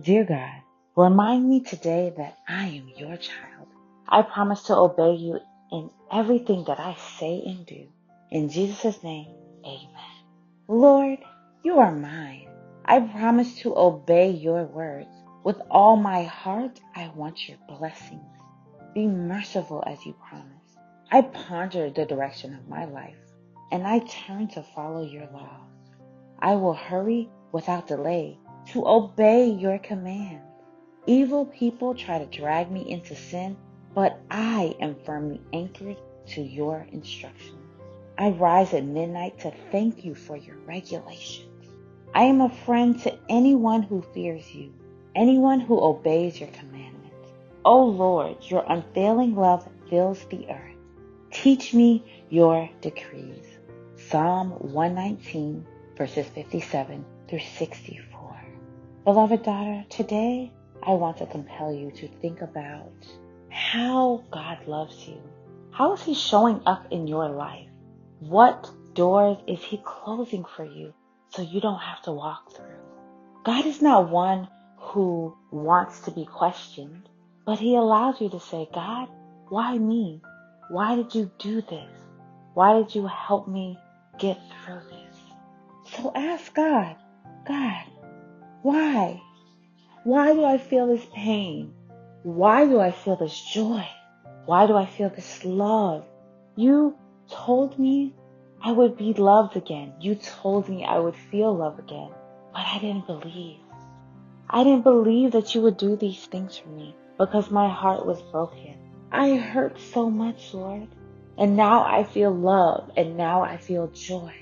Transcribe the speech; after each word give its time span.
Dear 0.00 0.24
God, 0.24 0.62
remind 0.96 1.48
me 1.48 1.60
today 1.60 2.12
that 2.16 2.36
I 2.48 2.66
am 2.66 2.88
your 2.96 3.16
child. 3.16 3.68
I 4.08 4.22
promise 4.22 4.64
to 4.64 4.74
obey 4.76 5.14
you 5.14 5.38
in 5.70 5.88
everything 6.10 6.64
that 6.64 6.80
I 6.80 6.96
say 7.16 7.40
and 7.46 7.64
do. 7.64 7.86
In 8.32 8.48
Jesus' 8.48 9.04
name, 9.04 9.32
amen. 9.64 10.24
Lord, 10.66 11.20
you 11.62 11.78
are 11.78 11.92
mine. 11.92 12.48
I 12.84 12.98
promise 12.98 13.54
to 13.60 13.78
obey 13.78 14.30
your 14.30 14.64
words. 14.64 15.14
With 15.44 15.60
all 15.70 15.94
my 15.94 16.24
heart, 16.24 16.80
I 16.96 17.12
want 17.14 17.48
your 17.48 17.58
blessings. 17.68 18.20
Be 18.94 19.06
merciful 19.06 19.84
as 19.86 20.04
you 20.04 20.16
promise. 20.28 20.76
I 21.12 21.22
ponder 21.22 21.88
the 21.88 22.04
direction 22.04 22.52
of 22.54 22.66
my 22.68 22.86
life 22.86 23.14
and 23.70 23.86
I 23.86 24.00
turn 24.00 24.48
to 24.48 24.62
follow 24.74 25.04
your 25.04 25.28
laws. 25.32 25.70
I 26.40 26.56
will 26.56 26.74
hurry 26.74 27.30
without 27.52 27.86
delay 27.86 28.40
to 28.72 28.86
obey 28.86 29.48
your 29.48 29.78
command. 29.78 30.40
Evil 31.06 31.46
people 31.46 31.94
try 31.94 32.18
to 32.18 32.26
drag 32.26 32.70
me 32.70 32.88
into 32.90 33.14
sin, 33.14 33.56
but 33.94 34.18
I 34.30 34.74
am 34.80 34.96
firmly 35.04 35.40
anchored 35.52 35.98
to 36.28 36.42
your 36.42 36.86
instructions. 36.90 37.58
I 38.16 38.30
rise 38.30 38.72
at 38.72 38.84
midnight 38.84 39.40
to 39.40 39.52
thank 39.70 40.04
you 40.04 40.14
for 40.14 40.36
your 40.36 40.56
regulations. 40.66 41.48
I 42.14 42.24
am 42.24 42.40
a 42.40 42.48
friend 42.48 42.98
to 43.00 43.18
anyone 43.28 43.82
who 43.82 44.02
fears 44.14 44.54
you, 44.54 44.72
anyone 45.14 45.60
who 45.60 45.80
obeys 45.80 46.38
your 46.38 46.48
commandments. 46.50 47.32
O 47.64 47.80
oh 47.80 47.84
Lord, 47.86 48.36
your 48.42 48.64
unfailing 48.68 49.34
love 49.34 49.68
fills 49.90 50.24
the 50.26 50.48
earth. 50.48 50.76
Teach 51.32 51.74
me 51.74 52.04
your 52.30 52.70
decrees. 52.80 53.46
Psalm 53.96 54.50
119, 54.50 55.66
verses 55.96 56.26
57 56.28 57.04
through 57.26 57.40
64. 57.40 58.13
Beloved 59.04 59.42
daughter, 59.42 59.84
today 59.90 60.50
I 60.82 60.92
want 60.92 61.18
to 61.18 61.26
compel 61.26 61.74
you 61.74 61.90
to 61.90 62.08
think 62.22 62.40
about 62.40 62.90
how 63.50 64.24
God 64.30 64.66
loves 64.66 65.06
you. 65.06 65.20
How 65.72 65.92
is 65.92 66.02
He 66.02 66.14
showing 66.14 66.62
up 66.64 66.86
in 66.90 67.06
your 67.06 67.28
life? 67.28 67.68
What 68.20 68.70
doors 68.94 69.36
is 69.46 69.62
He 69.62 69.78
closing 69.84 70.46
for 70.56 70.64
you 70.64 70.94
so 71.28 71.42
you 71.42 71.60
don't 71.60 71.80
have 71.80 72.00
to 72.04 72.12
walk 72.12 72.56
through? 72.56 72.80
God 73.44 73.66
is 73.66 73.82
not 73.82 74.08
one 74.08 74.48
who 74.78 75.36
wants 75.50 76.00
to 76.00 76.10
be 76.10 76.24
questioned, 76.24 77.06
but 77.44 77.58
He 77.58 77.76
allows 77.76 78.22
you 78.22 78.30
to 78.30 78.40
say, 78.40 78.66
God, 78.72 79.10
why 79.50 79.76
me? 79.76 80.22
Why 80.70 80.96
did 80.96 81.14
you 81.14 81.30
do 81.38 81.60
this? 81.60 81.90
Why 82.54 82.78
did 82.78 82.94
you 82.94 83.06
help 83.06 83.48
me 83.48 83.76
get 84.18 84.40
through 84.64 84.80
this? 84.88 85.94
So 85.94 86.10
ask 86.14 86.54
God, 86.54 86.96
God, 87.46 87.84
why? 88.64 89.20
Why 90.04 90.32
do 90.32 90.42
I 90.42 90.56
feel 90.56 90.86
this 90.86 91.06
pain? 91.14 91.74
Why 92.22 92.64
do 92.64 92.80
I 92.80 92.92
feel 92.92 93.14
this 93.14 93.38
joy? 93.38 93.86
Why 94.46 94.66
do 94.66 94.74
I 94.74 94.86
feel 94.86 95.10
this 95.10 95.44
love? 95.44 96.06
You 96.56 96.96
told 97.28 97.78
me 97.78 98.14
I 98.62 98.72
would 98.72 98.96
be 98.96 99.12
loved 99.12 99.58
again. 99.58 99.92
You 100.00 100.14
told 100.14 100.70
me 100.70 100.82
I 100.82 100.98
would 100.98 101.14
feel 101.14 101.54
love 101.54 101.78
again, 101.78 102.08
but 102.54 102.62
I 102.64 102.78
didn't 102.78 103.06
believe. 103.06 103.58
I 104.48 104.64
didn't 104.64 104.84
believe 104.84 105.32
that 105.32 105.54
you 105.54 105.60
would 105.60 105.76
do 105.76 105.94
these 105.96 106.24
things 106.24 106.56
for 106.56 106.70
me 106.70 106.96
because 107.18 107.50
my 107.50 107.68
heart 107.68 108.06
was 108.06 108.22
broken. 108.32 108.78
I 109.12 109.36
hurt 109.36 109.78
so 109.78 110.08
much, 110.08 110.54
Lord. 110.54 110.88
And 111.36 111.54
now 111.54 111.84
I 111.84 112.02
feel 112.02 112.34
love 112.34 112.92
and 112.96 113.18
now 113.18 113.42
I 113.42 113.58
feel 113.58 113.88
joy. 113.88 114.34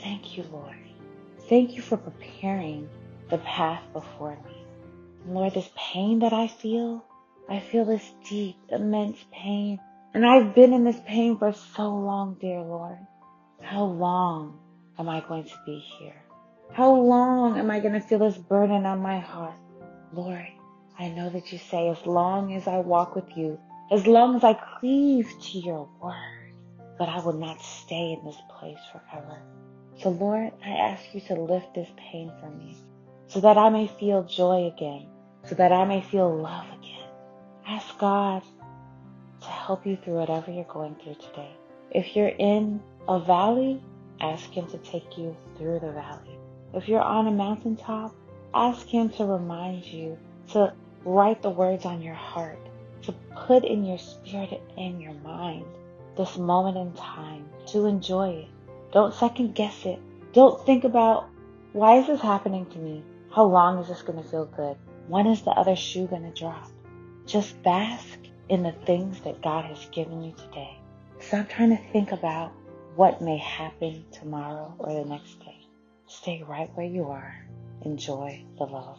Thank 0.00 0.38
you, 0.38 0.44
Lord. 0.50 0.74
Thank 1.50 1.72
you 1.72 1.82
for 1.82 1.98
preparing 1.98 2.88
the 3.32 3.38
path 3.38 3.82
before 3.92 4.38
me. 4.46 4.64
And 5.24 5.34
Lord, 5.34 5.54
this 5.54 5.70
pain 5.76 6.20
that 6.20 6.32
I 6.32 6.46
feel, 6.46 7.04
I 7.48 7.58
feel 7.58 7.84
this 7.84 8.08
deep, 8.28 8.56
immense 8.70 9.18
pain 9.32 9.80
and 10.14 10.26
I've 10.26 10.54
been 10.54 10.74
in 10.74 10.84
this 10.84 11.00
pain 11.06 11.38
for 11.38 11.54
so 11.74 11.88
long, 11.88 12.36
dear 12.38 12.60
Lord. 12.60 12.98
How 13.62 13.84
long 13.84 14.58
am 14.98 15.08
I 15.08 15.20
going 15.20 15.44
to 15.44 15.54
be 15.64 15.78
here? 15.98 16.22
How 16.72 16.94
long 16.94 17.58
am 17.58 17.70
I 17.70 17.80
going 17.80 17.94
to 17.94 18.00
feel 18.00 18.18
this 18.18 18.36
burden 18.36 18.84
on 18.84 18.98
my 18.98 19.20
heart? 19.20 19.54
Lord, 20.12 20.46
I 20.98 21.08
know 21.08 21.30
that 21.30 21.50
you 21.50 21.58
say, 21.58 21.88
as 21.88 22.04
long 22.04 22.54
as 22.54 22.66
I 22.66 22.78
walk 22.78 23.16
with 23.16 23.36
you, 23.36 23.58
as 23.90 24.06
long 24.06 24.36
as 24.36 24.44
I 24.44 24.52
cleave 24.52 25.32
to 25.40 25.58
your 25.58 25.88
word, 26.02 26.52
but 26.98 27.08
I 27.08 27.20
will 27.20 27.32
not 27.32 27.62
stay 27.62 28.12
in 28.12 28.22
this 28.26 28.40
place 28.58 28.78
forever. 28.92 29.40
So, 30.02 30.10
Lord, 30.10 30.52
I 30.62 30.70
ask 30.70 31.02
you 31.14 31.22
to 31.22 31.34
lift 31.34 31.74
this 31.74 31.88
pain 31.96 32.30
from 32.38 32.58
me 32.58 32.76
so 33.32 33.40
that 33.40 33.56
I 33.56 33.70
may 33.70 33.86
feel 33.86 34.24
joy 34.24 34.66
again, 34.66 35.06
so 35.46 35.54
that 35.54 35.72
I 35.72 35.86
may 35.86 36.02
feel 36.02 36.36
love 36.36 36.66
again. 36.78 37.08
Ask 37.66 37.96
God 37.98 38.42
to 39.40 39.46
help 39.46 39.86
you 39.86 39.96
through 39.96 40.16
whatever 40.16 40.50
you're 40.50 40.64
going 40.64 40.96
through 40.96 41.14
today. 41.14 41.50
If 41.92 42.14
you're 42.14 42.28
in 42.28 42.82
a 43.08 43.18
valley, 43.18 43.80
ask 44.20 44.50
Him 44.50 44.66
to 44.66 44.76
take 44.78 45.16
you 45.16 45.34
through 45.56 45.80
the 45.80 45.92
valley. 45.92 46.38
If 46.74 46.88
you're 46.88 47.00
on 47.00 47.26
a 47.26 47.30
mountaintop, 47.30 48.14
ask 48.52 48.86
Him 48.86 49.08
to 49.10 49.24
remind 49.24 49.86
you 49.86 50.18
to 50.50 50.74
write 51.06 51.40
the 51.40 51.48
words 51.48 51.86
on 51.86 52.02
your 52.02 52.14
heart, 52.14 52.58
to 53.04 53.12
put 53.46 53.64
in 53.64 53.86
your 53.86 53.98
spirit 53.98 54.60
and 54.76 55.00
your 55.00 55.14
mind 55.14 55.64
this 56.18 56.36
moment 56.36 56.76
in 56.76 56.92
time, 56.92 57.48
to 57.68 57.86
enjoy 57.86 58.28
it. 58.28 58.48
Don't 58.92 59.14
second 59.14 59.54
guess 59.54 59.86
it. 59.86 59.98
Don't 60.34 60.64
think 60.66 60.84
about 60.84 61.30
why 61.72 61.96
is 61.96 62.06
this 62.06 62.20
happening 62.20 62.66
to 62.66 62.78
me? 62.78 63.02
How 63.34 63.44
long 63.44 63.78
is 63.78 63.88
this 63.88 64.02
going 64.02 64.22
to 64.22 64.28
feel 64.28 64.44
good? 64.44 64.76
When 65.08 65.26
is 65.26 65.40
the 65.40 65.52
other 65.52 65.74
shoe 65.74 66.06
going 66.06 66.30
to 66.30 66.38
drop? 66.38 66.70
Just 67.24 67.62
bask 67.62 68.18
in 68.50 68.62
the 68.62 68.72
things 68.84 69.20
that 69.20 69.40
God 69.40 69.64
has 69.64 69.86
given 69.86 70.22
you 70.22 70.34
today. 70.34 70.78
Stop 71.18 71.48
trying 71.48 71.70
to 71.70 71.82
think 71.92 72.12
about 72.12 72.52
what 72.94 73.22
may 73.22 73.38
happen 73.38 74.04
tomorrow 74.12 74.74
or 74.78 74.92
the 74.92 75.08
next 75.08 75.40
day. 75.40 75.66
Stay 76.06 76.42
right 76.46 76.70
where 76.74 76.84
you 76.84 77.04
are. 77.04 77.46
Enjoy 77.86 78.44
the 78.58 78.64
love. 78.64 78.98